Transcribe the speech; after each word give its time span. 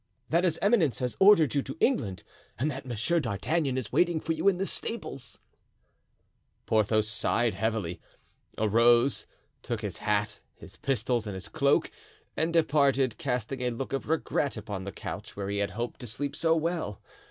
"That 0.29 0.45
his 0.45 0.57
eminence 0.63 0.97
has 0.97 1.15
ordered 1.19 1.53
you 1.53 1.61
to 1.61 1.77
England 1.79 2.23
and 2.57 2.71
that 2.71 2.87
Monsieur 2.87 3.19
d'Artagnan 3.19 3.77
is 3.77 3.91
waiting 3.91 4.19
for 4.19 4.33
you 4.33 4.47
in 4.47 4.57
the 4.57 4.65
stables." 4.65 5.37
Porthos 6.65 7.07
sighed 7.07 7.53
heavily, 7.53 8.01
arose, 8.57 9.27
took 9.61 9.81
his 9.81 9.97
hat, 9.97 10.39
his 10.55 10.75
pistols, 10.75 11.27
and 11.27 11.35
his 11.35 11.47
cloak, 11.49 11.91
and 12.35 12.51
departed, 12.51 13.19
casting 13.19 13.61
a 13.61 13.69
look 13.69 13.93
of 13.93 14.09
regret 14.09 14.57
upon 14.57 14.85
the 14.85 14.91
couch 14.91 15.35
where 15.35 15.49
he 15.49 15.59
had 15.59 15.69
hoped 15.69 15.99
to 15.99 16.07
sleep 16.07 16.35
so 16.35 16.55
well. 16.55 16.99